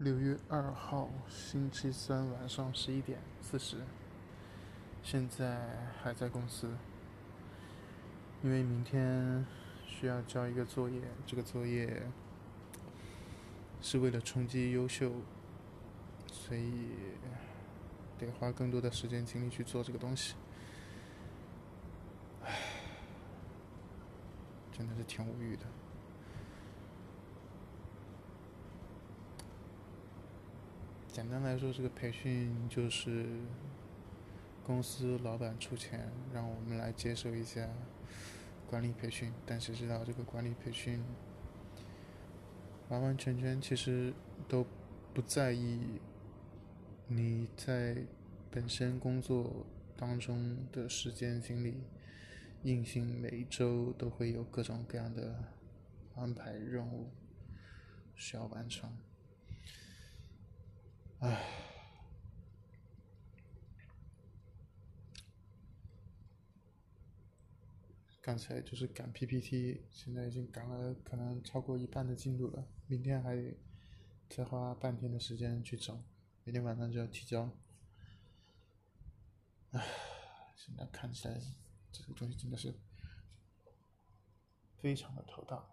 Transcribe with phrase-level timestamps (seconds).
[0.00, 3.76] 六月二号，星期三晚上十一点四十，
[5.02, 6.70] 现在还在公司，
[8.42, 9.44] 因为明天
[9.86, 12.04] 需要交一个作业，这个作业
[13.82, 15.12] 是为了冲击优秀，
[16.32, 16.88] 所以
[18.18, 20.34] 得花更多的时间精力去做这个东西。
[22.42, 22.58] 唉，
[24.72, 25.66] 真的是挺无语的。
[31.12, 33.26] 简单来说，这个培训就是
[34.64, 37.68] 公司老板出钱让我们来接受一下
[38.68, 41.02] 管理培训，但谁知道这个管理培训
[42.88, 44.14] 完完全全其实
[44.48, 44.64] 都
[45.12, 46.00] 不在意
[47.08, 48.06] 你在
[48.48, 51.82] 本身工作当中的时间精力，
[52.62, 55.34] 硬性每一周都会有各种各样的
[56.14, 57.10] 安排任务
[58.14, 58.96] 需要完成。
[61.20, 61.38] 唉，
[68.22, 73.54] 刚才就是赶 PPT，现在已经赶了可能超过一半的进度了，明天还得
[74.30, 76.02] 再花半天的时间去整，
[76.44, 77.50] 明天晚上就要提交。
[79.72, 79.86] 唉，
[80.56, 81.38] 现在看起来
[81.92, 82.74] 这个东西真的是
[84.78, 85.68] 非常的头大。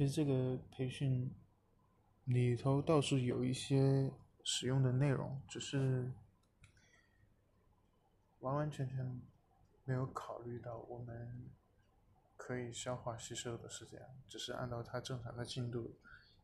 [0.00, 1.30] 其实这个培训
[2.24, 4.10] 里头倒是有一些
[4.42, 6.10] 使用的内容，只是
[8.38, 9.20] 完完全全
[9.84, 11.50] 没有考虑到我们
[12.34, 15.94] 可以消化吸收的时间，只是按照它正常的进度，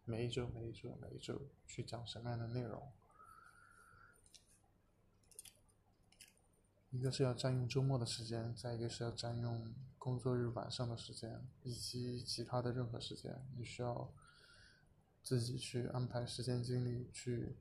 [0.05, 2.93] 每一周、每一周、每一周去讲什么样的内容。
[6.97, 14.11] 一个是要占用周末的时间，再一个是要占用工作日晚上的时间，以及其他的任何时间，你需要
[15.23, 17.59] 自己去安排时间精力去，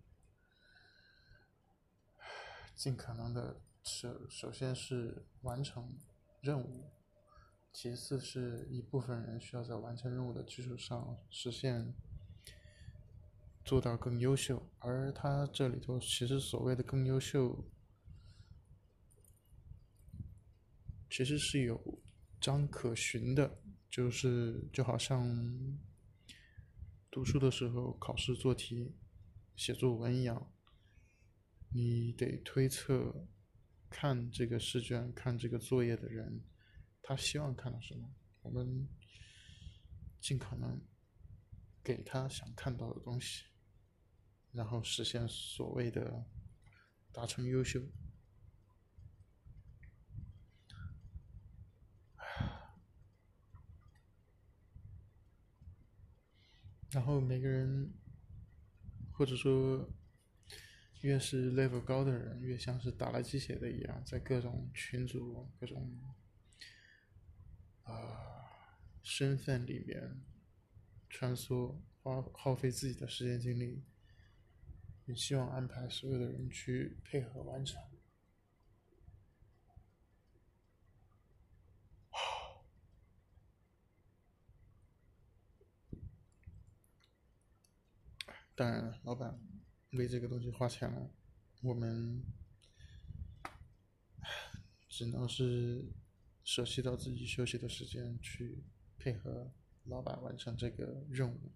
[2.74, 5.98] 尽可能的首首先是完成
[6.40, 6.90] 任务，
[7.74, 11.94] 其次是一部分人需要在完成任务的基础上实现
[13.66, 17.66] 做到更优秀，而他这里头其实所谓的更优秀。
[21.16, 22.04] 其实是有
[22.42, 25.26] 章可循的，就是就好像
[27.10, 28.94] 读书的时候考试做题、
[29.56, 30.52] 写作文一样，
[31.70, 33.30] 你得推测
[33.90, 36.44] 看这个试卷、看这个作业的人，
[37.02, 38.86] 他希望看到什么，我们
[40.20, 40.86] 尽可能
[41.82, 43.46] 给他想看到的东西，
[44.52, 46.26] 然后实现所谓的
[47.14, 47.82] 达成优秀。
[56.92, 57.92] 然后每个人，
[59.12, 59.90] 或者说，
[61.02, 66.00] 越是 level 高的人，越像是打了鸡血的一样，在各种群组、各种
[67.84, 68.48] 啊
[69.04, 70.22] 身份里面
[71.10, 73.84] 穿梭，花耗费自己的时间精力，
[75.06, 77.82] 也希望安排所有的人去配合完成。
[88.56, 89.38] 当然了，老板
[89.92, 91.12] 为这个东西花钱了，
[91.62, 92.24] 我们
[94.88, 95.92] 只能是
[96.44, 98.64] 舍弃到自己休息的时间去
[98.98, 101.52] 配合老板完成这个任务，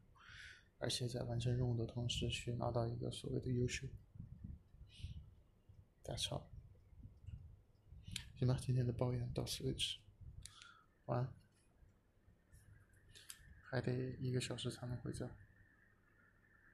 [0.77, 3.88] 而且在完成任务的同时去拿到一个所谓的优秀。
[6.03, 6.43] That's all。
[8.38, 9.99] 行吧，今天的抱怨到此为止，
[11.05, 11.33] 晚安。
[13.63, 15.29] 还得一个小时才能回家。